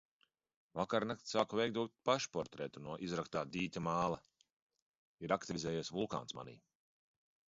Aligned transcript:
Vakarnakt 0.77 1.27
sāku 1.31 1.57
veidot 1.59 1.91
pašportretu 2.09 2.81
no 2.85 2.95
izraktā 3.07 3.43
dīķa 3.57 3.83
māla. 3.89 4.17
Ir 5.27 5.35
aktivizējies 5.37 5.93
vulkāns 5.99 6.37
manī. 6.39 6.57